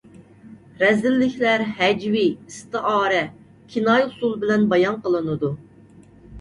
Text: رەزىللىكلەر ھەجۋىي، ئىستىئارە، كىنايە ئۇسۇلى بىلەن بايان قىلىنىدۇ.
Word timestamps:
رەزىللىكلەر 0.83 1.65
ھەجۋىي، 1.81 2.33
ئىستىئارە، 2.33 3.21
كىنايە 3.77 4.11
ئۇسۇلى 4.11 4.43
بىلەن 4.47 4.69
بايان 4.75 5.01
قىلىنىدۇ. 5.07 5.57